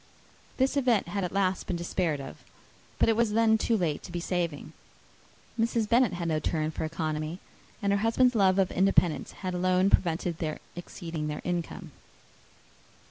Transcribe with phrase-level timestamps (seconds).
[0.57, 2.37] This event had at last been despaired of,
[2.97, 4.73] but it was then too late to be saving.
[5.59, 5.87] Mrs.
[5.87, 7.37] Bennet had no turn for economy;
[7.83, 11.91] and her husband's love of independence had alone prevented their exceeding their income.